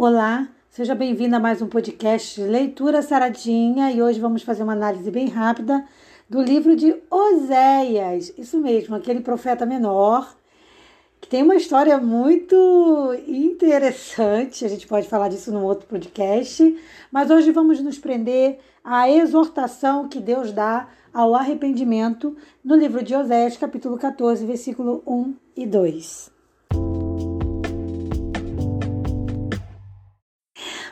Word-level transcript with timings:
Olá, 0.00 0.46
seja 0.70 0.94
bem-vindo 0.94 1.34
a 1.34 1.40
mais 1.40 1.60
um 1.60 1.66
podcast 1.66 2.40
Leitura 2.40 3.02
Saradinha 3.02 3.90
e 3.90 4.00
hoje 4.00 4.20
vamos 4.20 4.44
fazer 4.44 4.62
uma 4.62 4.72
análise 4.74 5.10
bem 5.10 5.26
rápida 5.26 5.84
do 6.30 6.40
livro 6.40 6.76
de 6.76 6.94
Oséias. 7.10 8.32
Isso 8.38 8.60
mesmo, 8.60 8.94
aquele 8.94 9.18
profeta 9.18 9.66
menor 9.66 10.36
que 11.20 11.28
tem 11.28 11.42
uma 11.42 11.56
história 11.56 11.98
muito 11.98 13.12
interessante. 13.26 14.64
A 14.64 14.68
gente 14.68 14.86
pode 14.86 15.08
falar 15.08 15.30
disso 15.30 15.50
num 15.50 15.64
outro 15.64 15.88
podcast, 15.88 16.80
mas 17.10 17.28
hoje 17.28 17.50
vamos 17.50 17.80
nos 17.80 17.98
prender 17.98 18.60
à 18.84 19.10
exortação 19.10 20.08
que 20.08 20.20
Deus 20.20 20.52
dá 20.52 20.88
ao 21.12 21.34
arrependimento 21.34 22.36
no 22.64 22.76
livro 22.76 23.02
de 23.02 23.16
Oséias, 23.16 23.56
capítulo 23.56 23.98
14, 23.98 24.46
versículo 24.46 25.02
1 25.04 25.34
e 25.56 25.66
2. 25.66 26.37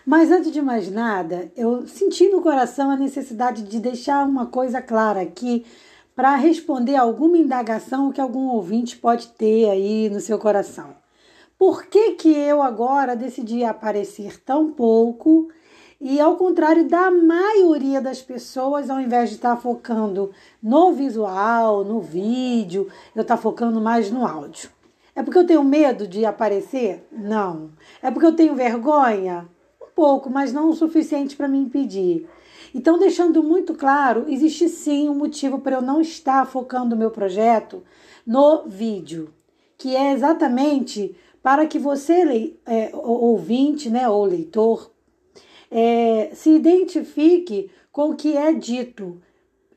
Mas 0.06 0.30
antes 0.30 0.52
de 0.52 0.62
mais 0.62 0.88
nada, 0.88 1.50
eu 1.56 1.84
senti 1.88 2.28
no 2.28 2.40
coração 2.40 2.92
a 2.92 2.96
necessidade 2.96 3.64
de 3.64 3.80
deixar 3.80 4.24
uma 4.24 4.46
coisa 4.46 4.80
clara 4.80 5.20
aqui 5.20 5.66
para 6.14 6.36
responder 6.36 6.94
alguma 6.94 7.36
indagação 7.36 8.12
que 8.12 8.20
algum 8.20 8.46
ouvinte 8.50 8.96
pode 8.96 9.26
ter 9.32 9.68
aí 9.68 10.08
no 10.08 10.20
seu 10.20 10.38
coração. 10.38 10.94
Por 11.58 11.86
que, 11.86 12.12
que 12.12 12.32
eu 12.32 12.62
agora 12.62 13.16
decidi 13.16 13.64
aparecer 13.64 14.40
tão 14.44 14.70
pouco 14.70 15.48
e 16.00 16.20
ao 16.20 16.36
contrário 16.36 16.88
da 16.88 17.10
maioria 17.10 18.00
das 18.00 18.22
pessoas, 18.22 18.88
ao 18.88 19.00
invés 19.00 19.30
de 19.30 19.34
estar 19.34 19.56
focando 19.56 20.30
no 20.62 20.92
visual, 20.92 21.82
no 21.82 22.00
vídeo, 22.00 22.86
eu 23.12 23.22
estar 23.22 23.38
focando 23.38 23.80
mais 23.80 24.08
no 24.08 24.24
áudio? 24.24 24.70
É 25.16 25.22
porque 25.24 25.38
eu 25.38 25.46
tenho 25.46 25.64
medo 25.64 26.06
de 26.06 26.24
aparecer? 26.24 27.04
Não. 27.10 27.70
É 28.00 28.08
porque 28.08 28.26
eu 28.26 28.36
tenho 28.36 28.54
vergonha? 28.54 29.48
Pouco, 29.96 30.28
mas 30.28 30.52
não 30.52 30.68
o 30.68 30.74
suficiente 30.74 31.34
para 31.34 31.48
me 31.48 31.58
impedir. 31.58 32.28
Então, 32.74 32.98
deixando 32.98 33.42
muito 33.42 33.72
claro, 33.74 34.26
existe 34.28 34.68
sim 34.68 35.08
um 35.08 35.14
motivo 35.14 35.58
para 35.58 35.76
eu 35.76 35.82
não 35.82 36.00
estar 36.02 36.46
focando 36.46 36.94
o 36.94 36.98
meu 36.98 37.10
projeto 37.10 37.82
no 38.26 38.64
vídeo, 38.66 39.32
que 39.78 39.96
é 39.96 40.12
exatamente 40.12 41.16
para 41.42 41.66
que 41.66 41.78
você, 41.78 42.54
é, 42.66 42.90
ouvinte, 42.92 43.88
né, 43.88 44.06
ou 44.08 44.24
leitor, 44.24 44.90
é, 45.70 46.30
se 46.34 46.50
identifique 46.50 47.70
com 47.90 48.10
o 48.10 48.16
que 48.16 48.36
é 48.36 48.52
dito 48.52 49.22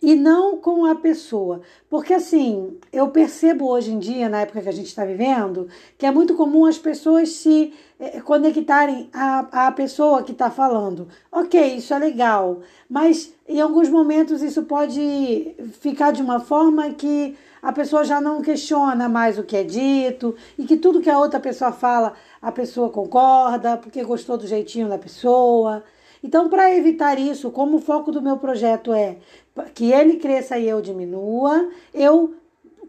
e 0.01 0.15
não 0.15 0.57
com 0.57 0.85
a 0.85 0.95
pessoa. 0.95 1.61
Porque 1.89 2.13
assim, 2.13 2.77
eu 2.91 3.09
percebo 3.09 3.69
hoje 3.69 3.91
em 3.91 3.99
dia, 3.99 4.29
na 4.29 4.41
época 4.41 4.61
que 4.61 4.69
a 4.69 4.73
gente 4.73 4.87
está 4.87 5.03
vivendo, 5.05 5.67
que 5.97 6.05
é 6.05 6.11
muito 6.11 6.35
comum 6.35 6.65
as 6.65 6.77
pessoas 6.77 7.29
se 7.29 7.73
eh, 7.99 8.21
conectarem 8.21 9.09
à, 9.13 9.67
à 9.67 9.71
pessoa 9.71 10.23
que 10.23 10.31
está 10.31 10.49
falando. 10.49 11.07
Ok, 11.31 11.75
isso 11.75 11.93
é 11.93 11.99
legal, 11.99 12.59
mas 12.89 13.33
em 13.47 13.59
alguns 13.59 13.89
momentos 13.89 14.41
isso 14.41 14.63
pode 14.63 15.55
ficar 15.79 16.11
de 16.11 16.21
uma 16.21 16.39
forma 16.39 16.89
que 16.91 17.35
a 17.61 17.73
pessoa 17.73 18.05
já 18.05 18.21
não 18.21 18.41
questiona 18.41 19.09
mais 19.09 19.37
o 19.37 19.43
que 19.43 19.57
é 19.57 19.63
dito 19.63 20.33
e 20.57 20.65
que 20.65 20.77
tudo 20.77 21.01
que 21.01 21.09
a 21.09 21.19
outra 21.19 21.39
pessoa 21.39 21.73
fala, 21.73 22.13
a 22.41 22.51
pessoa 22.51 22.89
concorda, 22.89 23.75
porque 23.75 24.01
gostou 24.03 24.37
do 24.37 24.47
jeitinho 24.47 24.87
da 24.87 24.97
pessoa. 24.97 25.83
Então, 26.23 26.49
para 26.49 26.75
evitar 26.75 27.17
isso, 27.17 27.49
como 27.49 27.77
o 27.77 27.81
foco 27.81 28.11
do 28.11 28.21
meu 28.21 28.37
projeto 28.37 28.93
é 28.93 29.17
que 29.73 29.91
ele 29.91 30.17
cresça 30.17 30.57
e 30.57 30.67
eu 30.67 30.81
diminua, 30.81 31.69
eu 31.93 32.33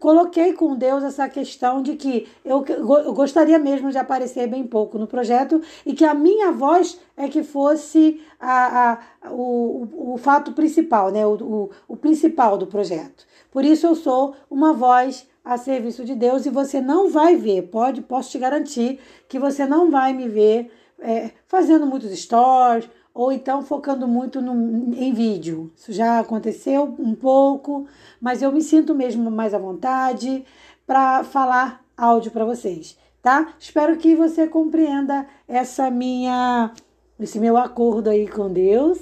coloquei 0.01 0.53
com 0.53 0.75
Deus 0.75 1.03
essa 1.03 1.29
questão 1.29 1.79
de 1.79 1.95
que 1.95 2.27
eu, 2.43 2.65
gostaria 3.13 3.59
mesmo 3.59 3.91
de 3.91 3.99
aparecer 3.99 4.47
bem 4.47 4.65
pouco 4.65 4.97
no 4.97 5.05
projeto 5.05 5.61
e 5.85 5.93
que 5.93 6.03
a 6.03 6.15
minha 6.15 6.51
voz 6.51 6.99
é 7.15 7.27
que 7.27 7.43
fosse 7.43 8.19
a, 8.39 8.97
a, 9.21 9.31
o, 9.31 10.13
o 10.13 10.17
fato 10.17 10.53
principal, 10.53 11.11
né? 11.11 11.23
O, 11.25 11.35
o, 11.35 11.69
o 11.87 11.95
principal 11.95 12.57
do 12.57 12.65
projeto. 12.65 13.27
Por 13.51 13.63
isso 13.63 13.85
eu 13.85 13.93
sou 13.93 14.33
uma 14.49 14.73
voz 14.73 15.29
a 15.45 15.55
serviço 15.55 16.03
de 16.03 16.15
Deus 16.15 16.47
e 16.47 16.49
você 16.49 16.81
não 16.81 17.07
vai 17.07 17.35
ver, 17.35 17.63
pode, 17.63 18.01
posso 18.01 18.31
te 18.31 18.39
garantir 18.39 18.99
que 19.29 19.37
você 19.37 19.67
não 19.67 19.91
vai 19.91 20.13
me 20.13 20.27
ver 20.27 20.71
é, 20.99 21.31
fazendo 21.47 21.85
muitos 21.85 22.11
stories 22.19 22.89
ou 23.13 23.31
então 23.31 23.61
focando 23.61 24.07
muito 24.07 24.41
no, 24.41 24.53
em 24.95 25.13
vídeo. 25.13 25.71
Isso 25.75 25.91
já 25.91 26.19
aconteceu 26.19 26.95
um 26.97 27.13
pouco, 27.13 27.85
mas 28.19 28.41
eu 28.41 28.51
me 28.51 28.61
sinto 28.61 28.95
mesmo 28.95 29.29
mais 29.29 29.53
à 29.53 29.57
vontade 29.57 30.45
para 30.85 31.23
falar 31.23 31.83
áudio 31.97 32.31
para 32.31 32.45
vocês, 32.45 32.97
tá? 33.21 33.53
Espero 33.59 33.97
que 33.97 34.15
você 34.15 34.47
compreenda 34.47 35.25
essa 35.47 35.89
minha 35.91 36.71
esse 37.19 37.39
meu 37.39 37.55
acordo 37.55 38.09
aí 38.09 38.27
com 38.27 38.51
Deus 38.51 38.99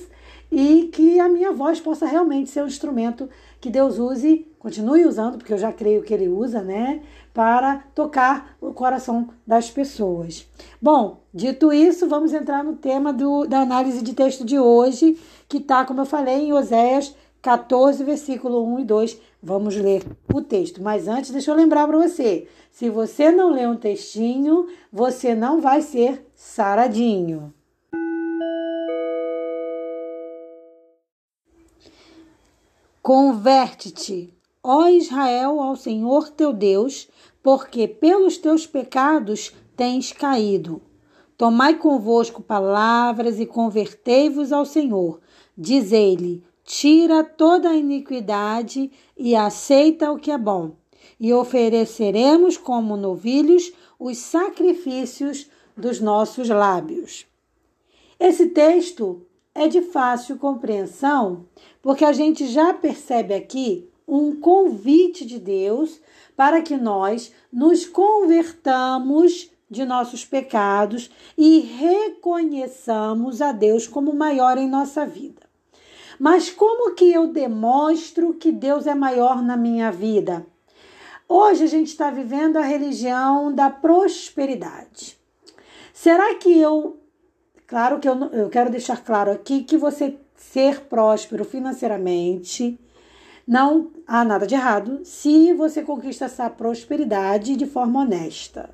e 0.51 0.89
que 0.91 1.19
a 1.19 1.29
minha 1.29 1.51
voz 1.51 1.79
possa 1.79 2.05
realmente 2.05 2.49
ser 2.49 2.63
um 2.63 2.67
instrumento 2.67 3.29
que 3.59 3.69
Deus 3.69 3.99
use, 3.99 4.47
continue 4.57 5.05
usando, 5.05 5.37
porque 5.37 5.53
eu 5.53 5.57
já 5.57 5.71
creio 5.71 6.03
que 6.03 6.13
ele 6.13 6.29
usa, 6.29 6.61
né, 6.61 7.01
para 7.33 7.83
tocar 7.93 8.55
o 8.61 8.73
coração 8.73 9.29
das 9.45 9.69
pessoas. 9.69 10.47
Bom, 10.81 11.21
dito 11.33 11.71
isso, 11.71 12.07
vamos 12.07 12.33
entrar 12.33 12.63
no 12.63 12.75
tema 12.75 13.11
do, 13.11 13.45
da 13.45 13.59
análise 13.59 14.01
de 14.01 14.13
texto 14.13 14.45
de 14.45 14.59
hoje, 14.59 15.17
que 15.47 15.57
está, 15.57 15.85
como 15.85 16.01
eu 16.01 16.05
falei, 16.05 16.47
em 16.47 16.53
Oséias 16.53 17.15
14, 17.41 18.03
versículo 18.03 18.65
1 18.75 18.79
e 18.79 18.85
2. 18.85 19.21
Vamos 19.41 19.75
ler 19.75 20.03
o 20.33 20.41
texto. 20.41 20.81
Mas 20.81 21.07
antes, 21.07 21.31
deixa 21.31 21.51
eu 21.51 21.55
lembrar 21.55 21.87
para 21.87 21.97
você: 21.97 22.47
se 22.71 22.89
você 22.89 23.31
não 23.31 23.51
ler 23.51 23.67
um 23.67 23.77
textinho, 23.77 24.67
você 24.91 25.33
não 25.33 25.61
vai 25.61 25.81
ser 25.81 26.25
saradinho. 26.35 27.53
Converte-te, 33.11 34.31
ó 34.63 34.87
Israel, 34.87 35.59
ao 35.59 35.75
Senhor 35.75 36.29
teu 36.29 36.53
Deus, 36.53 37.09
porque 37.41 37.87
pelos 37.87 38.37
teus 38.37 38.67
pecados 38.67 39.51
tens 39.75 40.11
caído. 40.11 40.79
Tomai 41.35 41.79
convosco 41.79 42.39
palavras 42.39 43.39
e 43.39 43.47
convertei-vos 43.47 44.51
ao 44.51 44.63
Senhor. 44.63 45.19
Dizei-lhe: 45.57 46.43
tira 46.63 47.23
toda 47.23 47.71
a 47.71 47.75
iniquidade 47.75 48.91
e 49.17 49.35
aceita 49.35 50.11
o 50.11 50.19
que 50.19 50.29
é 50.29 50.37
bom. 50.37 50.75
E 51.19 51.33
ofereceremos 51.33 52.59
como 52.59 52.95
novilhos 52.95 53.73
os 53.97 54.19
sacrifícios 54.19 55.49
dos 55.75 55.99
nossos 55.99 56.47
lábios. 56.47 57.25
Esse 58.19 58.49
texto 58.49 59.25
é 59.59 59.67
de 59.67 59.81
fácil 59.81 60.37
compreensão, 60.37 61.45
porque 61.81 62.05
a 62.05 62.13
gente 62.13 62.47
já 62.47 62.73
percebe 62.73 63.33
aqui 63.33 63.89
um 64.07 64.39
convite 64.39 65.25
de 65.25 65.37
Deus 65.37 65.99
para 66.33 66.61
que 66.61 66.77
nós 66.77 67.33
nos 67.51 67.85
convertamos 67.85 69.51
de 69.69 69.83
nossos 69.83 70.23
pecados 70.23 71.11
e 71.37 71.59
reconheçamos 71.59 73.41
a 73.41 73.51
Deus 73.51 73.85
como 73.85 74.13
maior 74.13 74.57
em 74.57 74.69
nossa 74.69 75.05
vida. 75.05 75.41
Mas 76.17 76.49
como 76.49 76.95
que 76.95 77.11
eu 77.11 77.27
demonstro 77.27 78.33
que 78.33 78.53
Deus 78.53 78.87
é 78.87 78.95
maior 78.95 79.41
na 79.41 79.57
minha 79.57 79.91
vida? 79.91 80.47
Hoje 81.27 81.65
a 81.65 81.67
gente 81.67 81.87
está 81.87 82.09
vivendo 82.09 82.55
a 82.55 82.61
religião 82.61 83.53
da 83.53 83.69
prosperidade. 83.69 85.19
Será 85.93 86.35
que 86.35 86.57
eu 86.57 86.98
Claro 87.69 87.99
que 87.99 88.09
eu, 88.09 88.15
eu 88.31 88.49
quero 88.49 88.71
deixar 88.71 88.97
claro 89.03 89.29
aqui 89.29 89.63
que 89.63 89.77
você 89.77 90.17
ser 90.35 90.81
próspero 90.81 91.45
financeiramente 91.45 92.79
não 93.47 93.91
há 94.07 94.25
nada 94.25 94.47
de 94.47 94.55
errado 94.55 95.01
se 95.03 95.53
você 95.53 95.83
conquista 95.83 96.25
essa 96.25 96.49
prosperidade 96.49 97.55
de 97.55 97.67
forma 97.67 98.01
honesta. 98.01 98.71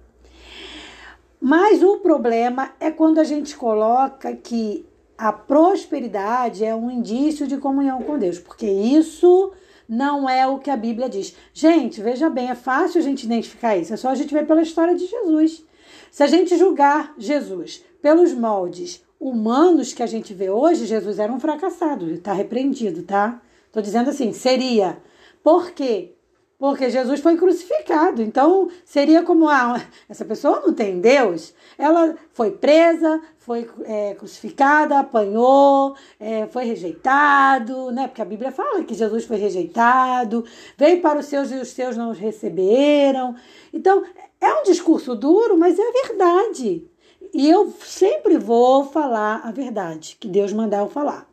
Mas 1.42 1.84
o 1.84 1.98
problema 1.98 2.72
é 2.80 2.90
quando 2.90 3.20
a 3.20 3.26
gente 3.26 3.58
coloca 3.58 4.34
que 4.34 4.86
a 5.18 5.34
prosperidade 5.34 6.64
é 6.64 6.74
um 6.74 6.90
indício 6.90 7.46
de 7.46 7.58
comunhão 7.58 8.02
com 8.02 8.18
Deus, 8.18 8.40
porque 8.40 8.66
isso 8.66 9.52
não 9.90 10.30
é 10.30 10.48
o 10.48 10.58
que 10.58 10.70
a 10.70 10.78
Bíblia 10.78 11.10
diz. 11.10 11.36
Gente, 11.54 12.02
veja 12.02 12.30
bem, 12.30 12.50
é 12.50 12.56
fácil 12.56 13.02
a 13.02 13.04
gente 13.04 13.26
identificar 13.26 13.76
isso, 13.76 13.94
é 13.94 13.98
só 13.98 14.08
a 14.08 14.16
gente 14.16 14.34
ver 14.34 14.48
pela 14.48 14.62
história 14.62 14.96
de 14.96 15.06
Jesus. 15.06 15.66
Se 16.10 16.24
a 16.24 16.28
gente 16.28 16.58
julgar 16.58 17.14
Jesus 17.18 17.84
pelos 18.06 18.34
moldes 18.34 19.04
humanos 19.20 19.92
que 19.92 20.04
a 20.04 20.06
gente 20.06 20.32
vê 20.32 20.48
hoje, 20.48 20.86
Jesus 20.86 21.18
era 21.18 21.34
um 21.34 21.40
fracassado, 21.40 22.08
está 22.12 22.34
repreendido, 22.34 23.02
tá? 23.02 23.42
Estou 23.66 23.82
dizendo 23.82 24.12
assim, 24.12 24.32
seria. 24.32 25.00
Por 25.42 25.72
quê? 25.72 26.14
Porque 26.60 26.88
Jesus 26.92 27.20
foi 27.20 27.36
crucificado. 27.36 28.22
Então, 28.22 28.70
seria 28.86 29.24
como 29.24 29.50
ah, 29.50 29.82
essa 30.08 30.24
pessoa 30.24 30.60
não 30.60 30.72
tem 30.72 31.02
Deus. 31.02 31.56
Ela 31.80 32.16
foi 32.32 32.52
presa, 32.52 33.20
foi 33.40 33.68
é, 33.86 34.14
crucificada, 34.14 35.00
apanhou, 35.00 35.96
é, 36.20 36.46
foi 36.46 36.66
rejeitado, 36.66 37.90
né? 37.92 38.08
Porque 38.08 38.22
a 38.22 38.26
Bíblia 38.26 38.52
fala 38.52 38.84
que 38.84 38.94
Jesus 38.94 39.26
foi 39.26 39.38
rejeitado, 39.38 40.46
veio 40.78 41.02
para 41.02 41.18
os 41.18 41.26
seus 41.26 41.52
e 41.52 41.56
os 41.56 41.70
seus 41.70 41.98
não 41.98 42.12
os 42.12 42.20
receberam. 42.20 43.36
Então, 43.74 44.04
é 44.40 44.54
um 44.54 44.62
discurso 44.62 45.16
duro, 45.16 45.58
mas 45.58 45.80
é 45.80 45.92
verdade. 46.08 46.88
E 47.34 47.50
eu 47.50 47.74
sempre 47.82 48.38
vou 48.38 48.86
falar 48.86 49.42
a 49.44 49.52
verdade 49.52 50.18
que 50.20 50.28
Deus 50.28 50.54
mandar 50.54 50.80
eu 50.80 50.90
falar. 50.90 51.28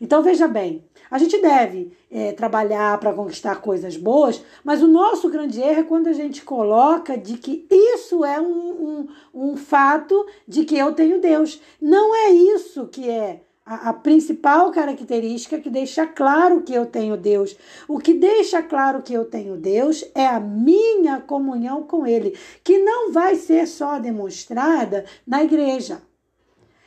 Então 0.00 0.22
veja 0.22 0.46
bem, 0.46 0.84
a 1.10 1.18
gente 1.18 1.40
deve 1.40 1.92
é, 2.10 2.32
trabalhar 2.32 2.98
para 2.98 3.12
conquistar 3.12 3.56
coisas 3.60 3.96
boas, 3.96 4.42
mas 4.64 4.82
o 4.82 4.88
nosso 4.88 5.30
grande 5.30 5.60
erro 5.60 5.80
é 5.80 5.84
quando 5.84 6.08
a 6.08 6.12
gente 6.12 6.42
coloca 6.42 7.16
de 7.16 7.38
que 7.38 7.66
isso 7.70 8.24
é 8.24 8.40
um, 8.40 8.46
um, 8.52 9.08
um 9.32 9.56
fato 9.56 10.26
de 10.46 10.64
que 10.64 10.76
eu 10.76 10.92
tenho 10.92 11.20
Deus. 11.20 11.60
Não 11.80 12.14
é 12.14 12.30
isso 12.30 12.88
que 12.88 13.08
é 13.08 13.42
a, 13.66 13.88
a, 13.88 13.92
principal 13.92 14.70
característica 14.70 15.58
que 15.58 15.68
deixa 15.68 16.06
claro 16.06 16.62
que 16.62 16.72
eu 16.72 16.86
tenho 16.86 17.16
Deus. 17.16 17.56
O 17.88 17.98
que 17.98 18.14
deixa 18.14 18.62
claro 18.62 19.02
que 19.02 19.12
eu 19.12 19.24
tenho 19.24 19.56
Deus 19.56 20.04
é 20.14 20.24
a 20.24 20.38
minha 20.38 21.20
comunhão 21.20 21.82
com 21.82 22.06
Ele, 22.06 22.38
que 22.62 22.78
não 22.78 23.12
vai 23.12 23.34
ser 23.34 23.66
só 23.66 23.98
demonstrada 23.98 25.04
na 25.26 25.42
igreja. 25.42 26.00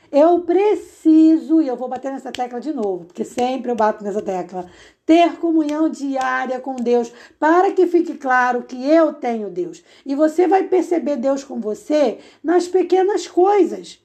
Eu 0.10 0.40
preciso, 0.42 1.62
e 1.62 1.68
eu 1.68 1.76
vou 1.76 1.88
bater 1.88 2.12
nessa 2.12 2.32
tecla 2.32 2.60
de 2.60 2.74
novo, 2.74 3.06
porque 3.06 3.24
sempre 3.24 3.70
eu 3.70 3.76
bato 3.76 4.04
nessa 4.04 4.22
tecla, 4.22 4.66
ter 5.06 5.36
comunhão 5.36 5.88
diária 5.88 6.60
com 6.60 6.76
Deus, 6.78 7.12
para 7.38 7.72
que 7.74 7.86
fique 7.86 8.16
claro 8.16 8.64
que 8.64 8.90
eu 8.90 9.14
tenho 9.14 9.52
Deus. 9.52 9.84
E 10.06 10.16
você 10.16 10.48
vai 10.48 10.64
perceber 10.64 11.18
Deus 11.18 11.44
com 11.44 11.60
você 11.60 12.20
nas 12.44 12.68
pequenas 12.68 13.28
coisas. 13.28 14.02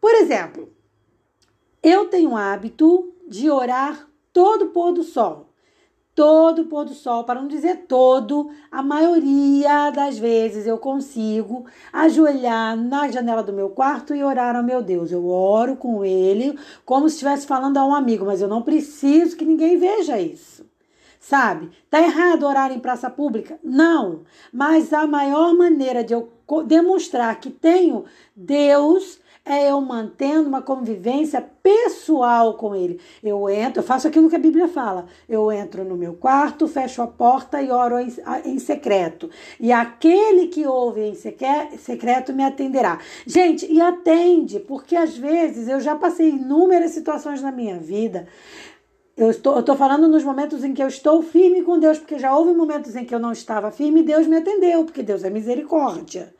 Por 0.00 0.12
exemplo, 0.14 0.72
eu 1.82 2.08
tenho 2.08 2.30
o 2.30 2.36
hábito 2.36 3.12
de 3.26 3.50
orar 3.50 4.08
todo 4.32 4.68
pôr 4.68 4.92
do 4.92 5.02
sol 5.02 5.48
todo 6.18 6.64
pôr 6.64 6.84
do 6.84 6.94
sol, 6.94 7.22
para 7.22 7.40
não 7.40 7.46
dizer 7.46 7.84
todo, 7.86 8.50
a 8.72 8.82
maioria 8.82 9.88
das 9.92 10.18
vezes 10.18 10.66
eu 10.66 10.76
consigo 10.76 11.64
ajoelhar 11.92 12.76
na 12.76 13.08
janela 13.08 13.40
do 13.40 13.52
meu 13.52 13.70
quarto 13.70 14.12
e 14.12 14.24
orar 14.24 14.56
ao 14.56 14.64
meu 14.64 14.82
Deus. 14.82 15.12
Eu 15.12 15.28
oro 15.28 15.76
com 15.76 16.04
ele 16.04 16.58
como 16.84 17.08
se 17.08 17.14
estivesse 17.14 17.46
falando 17.46 17.76
a 17.76 17.86
um 17.86 17.94
amigo, 17.94 18.26
mas 18.26 18.42
eu 18.42 18.48
não 18.48 18.62
preciso 18.62 19.36
que 19.36 19.44
ninguém 19.44 19.76
veja 19.78 20.20
isso. 20.20 20.66
Sabe? 21.20 21.70
Tá 21.88 22.00
errado 22.00 22.46
orar 22.46 22.72
em 22.72 22.80
praça 22.80 23.08
pública? 23.08 23.56
Não. 23.62 24.22
Mas 24.52 24.92
a 24.92 25.06
maior 25.06 25.54
maneira 25.54 26.02
de 26.02 26.14
eu 26.14 26.32
demonstrar 26.66 27.38
que 27.38 27.48
tenho 27.48 28.06
Deus 28.34 29.20
é 29.48 29.70
eu 29.70 29.80
mantendo 29.80 30.48
uma 30.48 30.60
convivência 30.60 31.40
pessoal 31.62 32.54
com 32.54 32.74
ele. 32.74 33.00
Eu 33.22 33.48
entro, 33.48 33.80
eu 33.80 33.86
faço 33.86 34.06
aquilo 34.06 34.28
que 34.28 34.36
a 34.36 34.38
Bíblia 34.38 34.68
fala. 34.68 35.06
Eu 35.28 35.50
entro 35.50 35.84
no 35.84 35.96
meu 35.96 36.14
quarto, 36.14 36.68
fecho 36.68 37.00
a 37.00 37.06
porta 37.06 37.60
e 37.62 37.70
oro 37.70 37.98
em, 37.98 38.12
em 38.44 38.58
secreto. 38.58 39.30
E 39.58 39.72
aquele 39.72 40.48
que 40.48 40.66
ouve 40.66 41.00
em 41.00 41.14
secreto 41.14 42.32
me 42.32 42.44
atenderá. 42.44 42.98
Gente, 43.26 43.70
e 43.72 43.80
atende, 43.80 44.60
porque 44.60 44.94
às 44.94 45.16
vezes 45.16 45.66
eu 45.68 45.80
já 45.80 45.96
passei 45.96 46.28
inúmeras 46.28 46.90
situações 46.90 47.40
na 47.40 47.50
minha 47.50 47.78
vida. 47.78 48.28
Eu 49.16 49.30
estou, 49.30 49.54
eu 49.54 49.60
estou 49.60 49.74
falando 49.74 50.06
nos 50.06 50.22
momentos 50.22 50.62
em 50.62 50.72
que 50.72 50.82
eu 50.82 50.86
estou 50.86 51.22
firme 51.22 51.62
com 51.62 51.78
Deus, 51.78 51.98
porque 51.98 52.20
já 52.20 52.36
houve 52.36 52.52
momentos 52.52 52.94
em 52.94 53.04
que 53.04 53.12
eu 53.12 53.18
não 53.18 53.32
estava 53.32 53.72
firme 53.72 54.00
e 54.00 54.04
Deus 54.04 54.28
me 54.28 54.36
atendeu, 54.36 54.84
porque 54.84 55.02
Deus 55.02 55.24
é 55.24 55.30
misericórdia. 55.30 56.32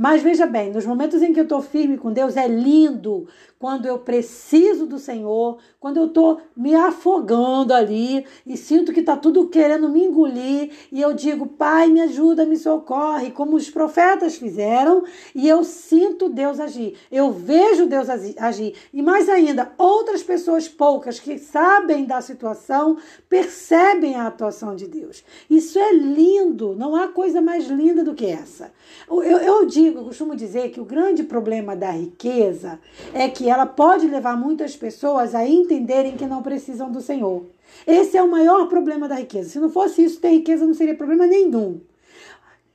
Mas 0.00 0.22
veja 0.22 0.46
bem, 0.46 0.70
nos 0.70 0.86
momentos 0.86 1.20
em 1.22 1.32
que 1.32 1.40
eu 1.40 1.42
estou 1.42 1.60
firme 1.60 1.98
com 1.98 2.12
Deus, 2.12 2.36
é 2.36 2.46
lindo 2.46 3.26
quando 3.58 3.86
eu 3.86 3.98
preciso 3.98 4.86
do 4.86 4.96
Senhor, 4.96 5.58
quando 5.80 5.96
eu 5.96 6.06
estou 6.06 6.40
me 6.56 6.72
afogando 6.74 7.74
ali 7.74 8.24
e 8.46 8.56
sinto 8.56 8.92
que 8.92 9.00
está 9.00 9.16
tudo 9.16 9.48
querendo 9.48 9.88
me 9.88 10.04
engolir, 10.04 10.70
e 10.92 11.00
eu 11.00 11.12
digo, 11.12 11.46
Pai, 11.46 11.88
me 11.88 12.00
ajuda, 12.00 12.46
me 12.46 12.56
socorre, 12.56 13.32
como 13.32 13.56
os 13.56 13.68
profetas 13.68 14.36
fizeram, 14.36 15.02
e 15.34 15.48
eu 15.48 15.64
sinto 15.64 16.28
Deus 16.28 16.60
agir, 16.60 16.94
eu 17.10 17.32
vejo 17.32 17.86
Deus 17.86 18.08
agir, 18.08 18.74
e 18.92 19.02
mais 19.02 19.28
ainda, 19.28 19.72
outras 19.76 20.22
pessoas 20.22 20.68
poucas 20.68 21.18
que 21.18 21.38
sabem 21.38 22.04
da 22.04 22.20
situação 22.20 22.98
percebem 23.28 24.14
a 24.14 24.28
atuação 24.28 24.76
de 24.76 24.86
Deus. 24.86 25.24
Isso 25.50 25.78
é 25.78 25.92
lindo, 25.92 26.76
não 26.76 26.94
há 26.94 27.08
coisa 27.08 27.40
mais 27.40 27.66
linda 27.66 28.04
do 28.04 28.14
que 28.14 28.26
essa. 28.26 28.70
Eu, 29.10 29.22
eu 29.22 29.66
digo, 29.66 29.87
eu 29.96 30.04
costumo 30.04 30.36
dizer 30.36 30.70
que 30.70 30.80
o 30.80 30.84
grande 30.84 31.22
problema 31.22 31.74
da 31.74 31.90
riqueza 31.90 32.78
é 33.14 33.28
que 33.28 33.48
ela 33.48 33.64
pode 33.64 34.06
levar 34.06 34.36
muitas 34.36 34.76
pessoas 34.76 35.34
a 35.34 35.46
entenderem 35.46 36.16
que 36.16 36.26
não 36.26 36.42
precisam 36.42 36.90
do 36.90 37.00
Senhor. 37.00 37.46
Esse 37.86 38.16
é 38.16 38.22
o 38.22 38.30
maior 38.30 38.68
problema 38.68 39.08
da 39.08 39.14
riqueza. 39.14 39.50
Se 39.50 39.60
não 39.60 39.70
fosse 39.70 40.04
isso, 40.04 40.20
ter 40.20 40.30
riqueza 40.30 40.66
não 40.66 40.74
seria 40.74 40.94
problema 40.94 41.26
nenhum. 41.26 41.80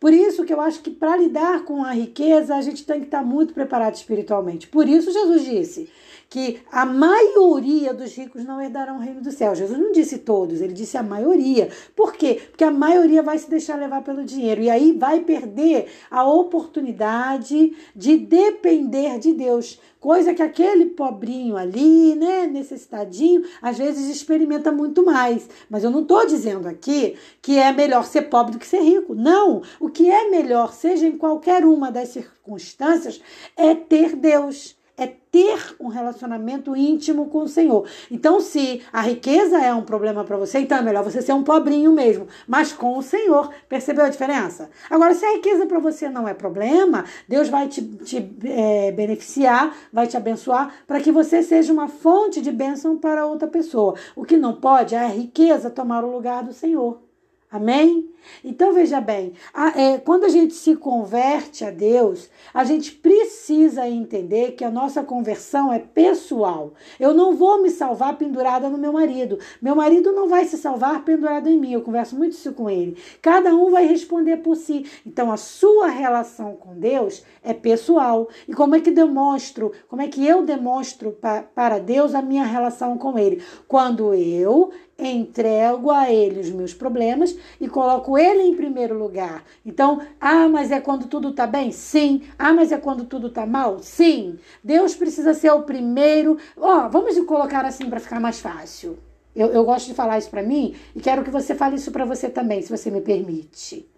Por 0.04 0.12
isso 0.12 0.44
que 0.44 0.54
eu 0.54 0.60
acho 0.60 0.82
que 0.82 0.92
para 0.92 1.16
lidar 1.16 1.64
com 1.64 1.82
a 1.82 1.94
riqueza, 1.94 2.54
a 2.58 2.62
gente 2.62 2.86
tem 2.86 3.00
que 3.00 3.06
estar 3.06 3.24
muito 3.24 3.54
preparado 3.54 3.96
espiritualmente. 3.96 4.68
Por 4.68 4.86
isso 4.86 5.10
Jesus 5.14 5.46
disse: 5.46 5.90
que 6.34 6.62
a 6.72 6.84
maioria 6.84 7.94
dos 7.94 8.12
ricos 8.16 8.44
não 8.44 8.60
herdarão 8.60 8.98
o 8.98 9.00
reino 9.00 9.22
do 9.22 9.32
céu. 9.32 9.54
Jesus 9.54 9.80
não 9.80 9.92
disse 9.92 10.18
todos, 10.18 10.62
ele 10.62 10.74
disse 10.74 10.98
a 10.98 11.04
maioria. 11.04 11.70
Por 11.96 12.14
quê? 12.14 12.42
Porque 12.50 12.64
a 12.64 12.72
maioria 12.72 13.22
vai 13.22 13.38
se 13.38 13.48
deixar 13.48 13.76
levar 13.76 14.02
pelo 14.02 14.26
dinheiro 14.26 14.60
e 14.60 14.68
aí 14.68 14.94
vai 14.94 15.20
perder 15.20 15.92
a 16.10 16.28
oportunidade 16.28 17.74
de 17.96 18.18
depender 18.18 19.20
de 19.20 19.32
Deus. 19.32 19.80
Coisa 20.00 20.34
que 20.34 20.42
aquele 20.42 20.88
pobrinho 20.88 21.56
ali, 21.56 22.16
né, 22.16 22.48
necessitadinho, 22.48 23.44
às 23.62 23.78
vezes 23.78 24.14
experimenta 24.14 24.72
muito 24.72 25.06
mais. 25.06 25.48
Mas 25.70 25.84
eu 25.84 25.92
não 25.92 26.02
estou 26.02 26.26
dizendo 26.26 26.68
aqui 26.68 27.16
que 27.44 27.58
é 27.60 27.72
melhor 27.72 28.06
ser 28.06 28.24
pobre 28.24 28.54
do 28.54 28.60
que 28.60 28.68
ser 28.68 28.82
rico. 28.82 29.14
Não! 29.14 29.62
O 29.80 29.88
que 29.94 30.10
é 30.10 30.30
melhor, 30.30 30.74
seja 30.74 31.08
em 31.08 31.18
qualquer 31.18 31.64
uma 31.64 31.92
das 31.92 32.10
circunstâncias, 32.10 33.22
é 33.56 33.74
ter 33.76 34.16
Deus 34.16 34.76
é 34.96 35.08
ter 35.08 35.76
um 35.80 35.88
relacionamento 35.88 36.76
íntimo 36.76 37.28
com 37.28 37.40
o 37.40 37.48
Senhor. 37.48 37.88
Então, 38.12 38.40
se 38.40 38.82
a 38.92 39.02
riqueza 39.02 39.58
é 39.58 39.74
um 39.74 39.82
problema 39.82 40.24
para 40.24 40.38
você, 40.38 40.60
então 40.60 40.78
é 40.78 40.82
melhor 40.82 41.04
você 41.04 41.22
ser 41.22 41.34
um 41.34 41.44
pobrinho 41.44 41.92
mesmo, 41.92 42.28
mas 42.48 42.72
com 42.72 42.98
o 42.98 43.02
Senhor. 43.02 43.50
Percebeu 43.68 44.06
a 44.06 44.10
diferença? 44.10 44.70
Agora, 44.90 45.16
se 45.16 45.26
a 45.26 45.34
riqueza 45.34 45.66
para 45.66 45.80
você 45.80 46.08
não 46.10 46.28
é 46.28 46.34
problema, 46.34 47.06
Deus 47.28 47.50
vai 47.50 47.68
te, 47.68 47.82
te 47.82 48.36
é, 48.46 48.92
beneficiar, 48.92 49.76
vai 49.92 50.06
te 50.06 50.16
abençoar 50.16 50.72
para 50.86 51.00
que 51.00 51.12
você 51.12 51.42
seja 51.42 51.74
uma 51.74 51.88
fonte 51.88 52.40
de 52.40 52.52
bênção 52.52 52.98
para 52.98 53.26
outra 53.26 53.48
pessoa. 53.48 53.96
O 54.16 54.24
que 54.24 54.38
não 54.38 54.54
pode 54.54 54.94
é 54.94 55.00
a 55.00 55.08
riqueza 55.08 55.72
tomar 55.72 56.04
o 56.04 56.12
lugar 56.12 56.44
do 56.44 56.54
Senhor. 56.54 57.13
Amém? 57.54 58.10
Então 58.44 58.74
veja 58.74 59.00
bem, 59.00 59.34
a, 59.54 59.80
é, 59.80 60.00
quando 60.00 60.24
a 60.24 60.30
gente 60.30 60.56
se 60.56 60.76
converte 60.76 61.64
a 61.64 61.70
Deus, 61.70 62.28
a 62.52 62.64
gente 62.64 62.92
precisa 62.94 63.88
entender 63.88 64.54
que 64.54 64.66
a 64.66 64.72
nossa 64.72 65.04
conversão 65.04 65.72
é 65.72 65.78
pessoal. 65.78 66.74
Eu 67.00 67.14
não 67.14 67.36
vou 67.36 67.62
me 67.62 67.70
salvar 67.70 68.18
pendurada 68.18 68.70
no 68.70 68.78
meu 68.80 68.92
marido. 68.92 69.38
Meu 69.62 69.76
marido 69.76 70.12
não 70.12 70.28
vai 70.28 70.46
se 70.46 70.58
salvar 70.58 71.06
pendurado 71.06 71.48
em 71.48 71.60
mim. 71.60 71.74
Eu 71.74 71.84
converso 71.84 72.16
muito 72.16 72.32
isso 72.32 72.54
com 72.54 72.68
ele. 72.68 72.98
Cada 73.22 73.54
um 73.54 73.70
vai 73.70 73.86
responder 73.86 74.38
por 74.38 74.56
si. 74.56 74.90
Então 75.06 75.32
a 75.32 75.38
sua 75.38 75.90
relação 75.90 76.54
com 76.56 76.74
Deus 76.74 77.24
é 77.44 77.54
pessoal. 77.54 78.30
E 78.48 78.54
como 78.54 78.74
é 78.74 78.80
que 78.80 78.90
demonstro? 78.90 79.72
Como 79.88 80.02
é 80.02 80.08
que 80.08 80.26
eu 80.26 80.42
demonstro 80.42 81.12
pa, 81.12 81.44
para 81.44 81.78
Deus 81.78 82.16
a 82.16 82.22
minha 82.24 82.46
relação 82.46 82.98
com 82.98 83.16
Ele? 83.16 83.44
Quando 83.68 84.12
eu 84.16 84.72
entrego 84.98 85.90
a 85.92 86.12
ele 86.12 86.40
os 86.40 86.50
meus 86.50 86.74
problemas 86.74 87.36
e 87.60 87.68
coloco 87.68 88.18
ele 88.18 88.44
em 88.44 88.56
primeiro 88.56 88.98
lugar. 88.98 89.44
Então, 89.66 90.02
ah, 90.20 90.48
mas 90.48 90.72
é 90.72 90.80
quando 90.80 91.08
tudo 91.08 91.30
está 91.30 91.48
bem? 91.48 91.72
Sim. 91.72 92.24
Ah, 92.38 92.54
mas 92.54 92.72
é 92.72 92.78
quando 92.78 93.06
tudo 93.06 93.28
está 93.28 93.46
mal? 93.46 93.80
Sim. 93.80 94.38
Deus 94.64 94.96
precisa 94.96 95.34
ser 95.34 95.52
o 95.52 95.64
primeiro. 95.64 96.38
Ó, 96.58 96.86
oh, 96.86 96.90
vamos 96.90 97.18
colocar 97.26 97.66
assim 97.66 97.90
para 97.90 98.00
ficar 98.00 98.20
mais 98.20 98.40
fácil. 98.40 98.98
Eu, 99.36 99.48
eu 99.48 99.64
gosto 99.64 99.88
de 99.88 99.96
falar 99.96 100.20
isso 100.20 100.30
para 100.30 100.44
mim 100.44 100.76
e 100.96 101.00
quero 101.00 101.24
que 101.24 101.32
você 101.32 101.56
fale 101.56 101.76
isso 101.76 101.92
para 101.92 102.06
você 102.06 102.30
também, 102.30 102.62
se 102.62 102.70
você 102.70 102.92
me 102.92 103.02
permite. 103.02 103.90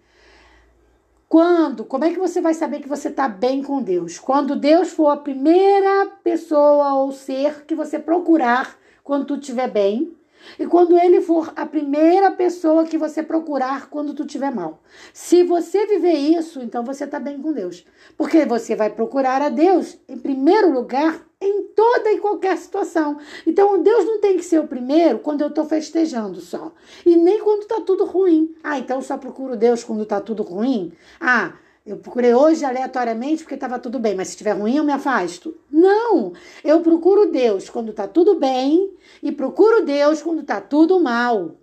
Quando? 1.28 1.84
Como 1.84 2.04
é 2.04 2.10
que 2.10 2.18
você 2.18 2.40
vai 2.40 2.54
saber 2.54 2.80
que 2.80 2.88
você 2.88 3.08
está 3.08 3.28
bem 3.28 3.62
com 3.62 3.82
Deus? 3.82 4.18
Quando 4.18 4.56
Deus 4.56 4.90
for 4.90 5.08
a 5.08 5.16
primeira 5.16 6.06
pessoa 6.22 6.94
ou 6.94 7.12
ser 7.12 7.64
que 7.66 7.74
você 7.74 7.98
procurar 7.98 8.78
quando 9.04 9.26
tu 9.26 9.34
estiver 9.34 9.70
bem 9.70 10.15
e 10.58 10.66
quando 10.66 10.98
ele 10.98 11.20
for 11.20 11.52
a 11.56 11.66
primeira 11.66 12.30
pessoa 12.30 12.84
que 12.84 12.96
você 12.96 13.22
procurar 13.22 13.88
quando 13.90 14.14
tu 14.14 14.24
tiver 14.24 14.50
mal. 14.50 14.82
Se 15.12 15.42
você 15.42 15.86
viver 15.86 16.14
isso, 16.14 16.60
então 16.60 16.84
você 16.84 17.04
está 17.04 17.18
bem 17.18 17.40
com 17.40 17.52
Deus. 17.52 17.84
Porque 18.16 18.44
você 18.46 18.74
vai 18.74 18.90
procurar 18.90 19.42
a 19.42 19.48
Deus 19.48 19.98
em 20.08 20.18
primeiro 20.18 20.72
lugar 20.72 21.26
em 21.40 21.64
toda 21.74 22.10
e 22.12 22.18
qualquer 22.18 22.56
situação. 22.56 23.18
Então, 23.46 23.82
Deus 23.82 24.04
não 24.06 24.20
tem 24.20 24.36
que 24.36 24.44
ser 24.44 24.58
o 24.58 24.66
primeiro 24.66 25.18
quando 25.18 25.42
eu 25.42 25.48
estou 25.48 25.66
festejando 25.66 26.40
só. 26.40 26.72
E 27.04 27.14
nem 27.14 27.40
quando 27.40 27.62
está 27.62 27.80
tudo 27.80 28.04
ruim. 28.04 28.54
Ah, 28.64 28.78
então 28.78 28.96
eu 28.96 29.02
só 29.02 29.18
procuro 29.18 29.56
Deus 29.56 29.84
quando 29.84 30.02
está 30.02 30.20
tudo 30.20 30.42
ruim? 30.42 30.92
Ah, 31.20 31.52
eu 31.86 31.98
procurei 31.98 32.34
hoje 32.34 32.64
aleatoriamente 32.64 33.44
porque 33.44 33.54
estava 33.54 33.78
tudo 33.78 33.98
bem, 34.00 34.14
mas 34.14 34.28
se 34.28 34.32
estiver 34.32 34.52
ruim 34.52 34.76
eu 34.76 34.84
me 34.84 34.92
afasto. 34.92 35.54
Não! 35.70 36.32
Eu 36.64 36.80
procuro 36.80 37.30
Deus 37.30 37.70
quando 37.70 37.90
está 37.90 38.08
tudo 38.08 38.34
bem 38.36 38.90
e 39.22 39.32
procuro 39.32 39.84
Deus 39.84 40.22
quando 40.22 40.40
está 40.40 40.60
tudo 40.60 41.00
mal. 41.00 41.56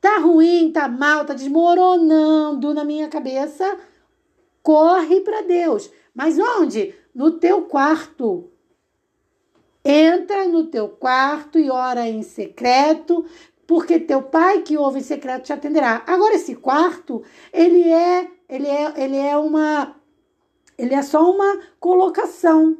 Tá 0.00 0.18
ruim, 0.18 0.70
tá 0.72 0.88
mal, 0.88 1.24
tá 1.24 1.34
desmoronando 1.34 2.72
na 2.72 2.84
minha 2.84 3.08
cabeça. 3.08 3.78
Corre 4.62 5.20
para 5.20 5.42
Deus. 5.42 5.90
Mas 6.14 6.38
onde? 6.38 6.94
No 7.14 7.32
teu 7.32 7.62
quarto. 7.62 8.50
Entra 9.84 10.46
no 10.46 10.66
teu 10.66 10.88
quarto 10.88 11.58
e 11.58 11.70
ora 11.70 12.06
em 12.06 12.22
secreto, 12.22 13.24
porque 13.66 13.98
teu 13.98 14.22
pai 14.22 14.60
que 14.62 14.76
ouve 14.76 14.98
em 14.98 15.02
secreto 15.02 15.44
te 15.44 15.52
atenderá. 15.52 16.02
Agora 16.06 16.34
esse 16.34 16.54
quarto, 16.54 17.22
ele 17.52 17.90
é, 17.90 18.28
ele 18.48 18.66
é, 18.66 18.92
ele 18.96 19.16
é 19.16 19.36
uma 19.36 19.96
ele 20.80 20.94
é 20.94 21.02
só 21.02 21.30
uma 21.30 21.60
colocação. 21.78 22.78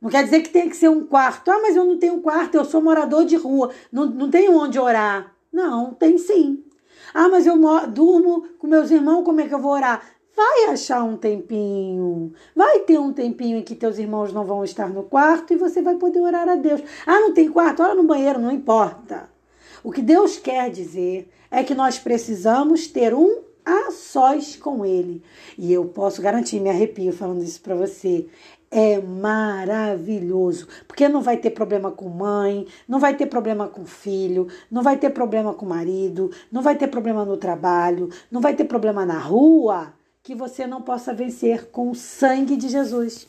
Não 0.00 0.08
quer 0.08 0.24
dizer 0.24 0.40
que 0.40 0.48
tem 0.48 0.68
que 0.68 0.76
ser 0.76 0.88
um 0.88 1.04
quarto. 1.04 1.50
Ah, 1.50 1.60
mas 1.60 1.76
eu 1.76 1.84
não 1.84 1.98
tenho 1.98 2.20
quarto, 2.20 2.54
eu 2.54 2.64
sou 2.64 2.80
morador 2.80 3.24
de 3.24 3.36
rua, 3.36 3.70
não, 3.92 4.06
não 4.06 4.30
tenho 4.30 4.56
onde 4.56 4.78
orar. 4.78 5.34
Não, 5.52 5.92
tem 5.92 6.16
sim. 6.16 6.64
Ah, 7.12 7.28
mas 7.28 7.46
eu 7.46 7.56
durmo 7.88 8.46
com 8.58 8.66
meus 8.66 8.90
irmãos, 8.90 9.24
como 9.24 9.40
é 9.40 9.48
que 9.48 9.54
eu 9.54 9.58
vou 9.58 9.72
orar? 9.72 10.02
Vai 10.34 10.66
achar 10.66 11.02
um 11.02 11.16
tempinho. 11.16 12.32
Vai 12.54 12.80
ter 12.80 12.98
um 12.98 13.12
tempinho 13.12 13.58
em 13.58 13.62
que 13.62 13.74
teus 13.74 13.98
irmãos 13.98 14.32
não 14.32 14.44
vão 14.44 14.64
estar 14.64 14.88
no 14.88 15.02
quarto 15.02 15.52
e 15.52 15.56
você 15.56 15.82
vai 15.82 15.96
poder 15.96 16.20
orar 16.20 16.48
a 16.48 16.54
Deus. 16.54 16.80
Ah, 17.06 17.20
não 17.20 17.34
tem 17.34 17.50
quarto? 17.50 17.82
Ora 17.82 17.94
no 17.94 18.04
banheiro, 18.04 18.38
não 18.38 18.50
importa. 18.50 19.28
O 19.82 19.90
que 19.90 20.00
Deus 20.00 20.38
quer 20.38 20.70
dizer 20.70 21.30
é 21.50 21.62
que 21.62 21.74
nós 21.74 21.98
precisamos 21.98 22.86
ter 22.86 23.12
um 23.12 23.42
a 23.64 23.90
sós 23.90 24.56
com 24.56 24.84
Ele. 24.84 25.22
E 25.58 25.72
eu 25.72 25.84
posso 25.86 26.22
garantir, 26.22 26.60
me 26.60 26.70
arrepio 26.70 27.12
falando 27.12 27.42
isso 27.42 27.60
para 27.60 27.74
você 27.74 28.26
é 28.70 29.00
maravilhoso, 29.00 30.68
porque 30.86 31.08
não 31.08 31.20
vai 31.20 31.36
ter 31.36 31.50
problema 31.50 31.90
com 31.90 32.08
mãe, 32.08 32.66
não 32.86 33.00
vai 33.00 33.16
ter 33.16 33.26
problema 33.26 33.66
com 33.66 33.84
filho, 33.84 34.46
não 34.70 34.82
vai 34.82 34.96
ter 34.96 35.10
problema 35.10 35.52
com 35.52 35.66
marido, 35.66 36.30
não 36.52 36.62
vai 36.62 36.76
ter 36.76 36.86
problema 36.86 37.24
no 37.24 37.36
trabalho, 37.36 38.08
não 38.30 38.40
vai 38.40 38.54
ter 38.54 38.64
problema 38.64 39.04
na 39.04 39.18
rua 39.18 39.92
que 40.22 40.34
você 40.34 40.66
não 40.66 40.82
possa 40.82 41.12
vencer 41.12 41.70
com 41.70 41.90
o 41.90 41.94
sangue 41.94 42.56
de 42.56 42.68
Jesus. 42.68 43.28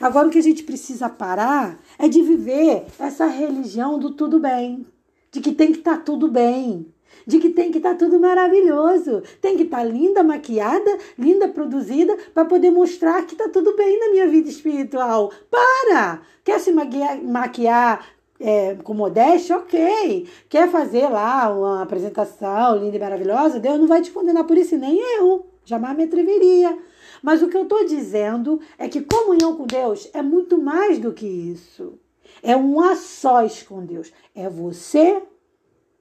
Agora 0.00 0.28
o 0.28 0.30
que 0.30 0.38
a 0.38 0.42
gente 0.42 0.62
precisa 0.62 1.08
parar 1.08 1.80
é 1.98 2.08
de 2.08 2.22
viver 2.22 2.84
essa 2.98 3.26
religião 3.26 3.98
do 3.98 4.10
tudo 4.10 4.38
bem, 4.38 4.86
de 5.32 5.40
que 5.40 5.52
tem 5.52 5.72
que 5.72 5.78
estar 5.78 5.96
tá 5.96 6.02
tudo 6.02 6.28
bem 6.28 6.86
de 7.26 7.38
que 7.38 7.50
tem 7.50 7.70
que 7.70 7.78
estar 7.78 7.90
tá 7.90 7.96
tudo 7.96 8.18
maravilhoso, 8.18 9.22
tem 9.40 9.56
que 9.56 9.64
estar 9.64 9.78
tá 9.78 9.84
linda, 9.84 10.22
maquiada, 10.22 10.98
linda 11.18 11.48
produzida 11.48 12.16
para 12.34 12.44
poder 12.44 12.70
mostrar 12.70 13.24
que 13.26 13.34
está 13.34 13.48
tudo 13.48 13.76
bem 13.76 13.98
na 13.98 14.10
minha 14.10 14.26
vida 14.28 14.48
espiritual. 14.48 15.30
Para! 15.50 16.22
Quer 16.44 16.58
se 16.60 16.72
maquiar, 16.72 17.22
maquiar 17.22 18.06
é, 18.38 18.74
com 18.82 18.94
modéstia? 18.94 19.58
Ok. 19.58 20.28
Quer 20.48 20.68
fazer 20.70 21.08
lá 21.08 21.52
uma 21.52 21.82
apresentação 21.82 22.76
linda 22.76 22.96
e 22.96 23.00
maravilhosa? 23.00 23.60
Deus 23.60 23.78
não 23.78 23.86
vai 23.86 24.02
te 24.02 24.10
condenar 24.10 24.44
por 24.44 24.56
isso, 24.56 24.76
nem 24.76 24.98
eu. 25.18 25.46
Jamais 25.64 25.96
me 25.96 26.04
atreveria. 26.04 26.76
Mas 27.22 27.42
o 27.42 27.48
que 27.48 27.56
eu 27.56 27.64
estou 27.64 27.84
dizendo 27.84 28.60
é 28.78 28.88
que 28.88 29.02
comunhão 29.02 29.54
com 29.54 29.66
Deus 29.66 30.08
é 30.14 30.22
muito 30.22 30.56
mais 30.56 30.98
do 30.98 31.12
que 31.12 31.26
isso. 31.26 31.98
É 32.42 32.56
um 32.56 32.80
a 32.80 32.96
sós 32.96 33.62
com 33.62 33.84
Deus. 33.84 34.10
É 34.34 34.48
você 34.48 35.22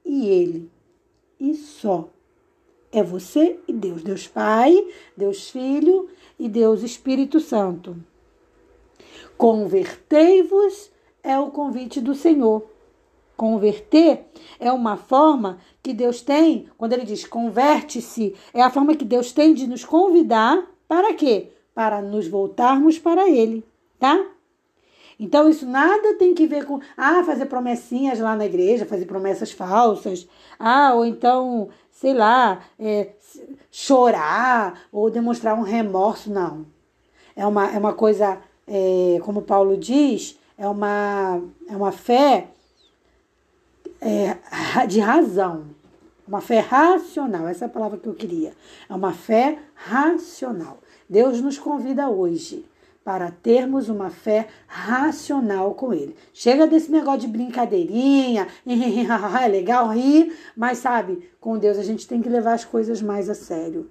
e 0.06 0.30
Ele 0.30 0.72
e 1.40 1.56
só. 1.56 2.10
É 2.92 3.04
você 3.04 3.60
e 3.68 3.74
Deus, 3.74 4.02
Deus 4.02 4.28
Pai, 4.28 4.88
Deus 5.16 5.50
Filho 5.50 6.10
e 6.40 6.50
Deus 6.50 6.82
Espírito 6.82 7.40
Santo. 7.40 7.96
Convertei-vos 9.38 10.92
é 11.24 11.38
o 11.38 11.52
convite 11.52 12.02
do 12.02 12.16
Senhor. 12.16 12.64
Converter 13.38 14.26
é 14.60 14.72
uma 14.72 14.98
forma 14.98 15.60
que 15.82 15.94
Deus 15.94 16.22
tem, 16.22 16.68
quando 16.78 16.94
ele 16.94 17.06
diz 17.06 17.26
converte-se, 17.26 18.36
é 18.54 18.62
a 18.62 18.70
forma 18.70 18.96
que 18.96 19.06
Deus 19.06 19.32
tem 19.32 19.54
de 19.54 19.66
nos 19.66 19.86
convidar 19.86 20.68
para 20.88 21.14
quê? 21.14 21.52
Para 21.74 22.02
nos 22.02 22.28
voltarmos 22.28 23.00
para 23.00 23.30
Ele, 23.30 23.64
tá? 23.98 24.26
Então, 25.20 25.50
isso 25.50 25.66
nada 25.66 26.14
tem 26.16 26.34
que 26.34 26.48
ver 26.48 26.66
com 26.66 26.80
ah, 26.96 27.24
fazer 27.26 27.46
promessinhas 27.48 28.20
lá 28.20 28.38
na 28.38 28.46
igreja, 28.46 28.86
fazer 28.86 29.06
promessas 29.06 29.52
falsas, 29.52 30.26
ah, 30.58 30.94
ou 30.94 31.06
então, 31.06 31.68
sei 31.92 32.14
lá, 32.14 32.62
é, 32.80 33.10
chorar 33.70 34.84
ou 34.92 35.12
demonstrar 35.12 35.58
um 35.58 35.62
remorso, 35.62 36.32
não. 36.32 36.66
É 37.36 37.46
uma, 37.46 37.70
é 37.70 37.78
uma 37.78 37.94
coisa, 37.94 38.38
é, 38.66 39.20
como 39.24 39.42
Paulo 39.42 39.76
diz, 39.76 40.40
é 40.58 40.68
uma, 40.68 41.42
é 41.68 41.76
uma 41.76 41.92
fé 41.92 42.48
é, 44.00 44.38
de 44.88 45.02
razão. 45.02 45.66
Uma 46.26 46.42
fé 46.42 46.60
racional, 46.60 47.48
essa 47.48 47.66
é 47.66 47.68
a 47.68 47.72
palavra 47.72 47.98
que 47.98 48.08
eu 48.08 48.14
queria. 48.14 48.54
É 48.88 48.94
uma 48.94 49.12
fé 49.12 49.58
racional. 49.74 50.78
Deus 51.10 51.42
nos 51.42 51.58
convida 51.58 52.08
hoje 52.08 52.69
para 53.10 53.32
termos 53.32 53.90
uma 53.90 54.12
fé 54.12 54.48
racional 54.68 55.74
com 55.74 55.92
Ele. 55.92 56.16
Chega 56.32 56.68
desse 56.68 56.92
negócio 56.92 57.22
de 57.22 57.28
brincadeirinha, 57.28 58.48
é 59.44 59.48
legal 59.48 59.90
rir, 59.90 60.38
mas 60.56 60.78
sabe, 60.78 61.28
com 61.40 61.58
Deus 61.58 61.80
a 61.80 61.82
gente 61.82 62.08
tem 62.08 62.22
que 62.22 62.30
levar 62.30 62.54
as 62.54 62.64
coisas 62.64 63.02
mais 63.02 63.28
a 63.28 63.34
sério. 63.34 63.90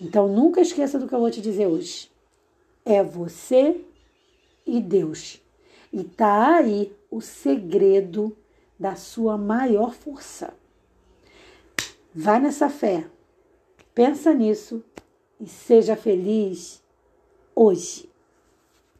Então 0.00 0.28
nunca 0.28 0.60
esqueça 0.60 1.00
do 1.00 1.08
que 1.08 1.14
eu 1.16 1.18
vou 1.18 1.32
te 1.32 1.40
dizer 1.40 1.66
hoje. 1.66 2.08
É 2.84 3.02
você 3.02 3.80
e 4.64 4.80
Deus. 4.80 5.42
E 5.92 6.04
tá 6.04 6.58
aí 6.58 6.96
o 7.10 7.20
segredo 7.20 8.36
da 8.78 8.94
sua 8.94 9.36
maior 9.36 9.92
força. 9.92 10.54
Vai 12.14 12.38
nessa 12.38 12.70
fé. 12.70 13.04
Pensa 13.92 14.32
nisso 14.32 14.84
e 15.40 15.48
seja 15.48 15.96
feliz 15.96 16.80
hoje. 17.52 18.07